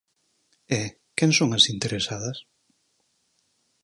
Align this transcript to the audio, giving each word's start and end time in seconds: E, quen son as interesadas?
E, 0.79 0.81
quen 1.17 1.31
son 1.37 1.49
as 1.57 1.65
interesadas? 1.75 2.37